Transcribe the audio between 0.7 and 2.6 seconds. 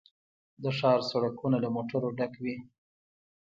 ښار سړکونه له موټرو ډک وي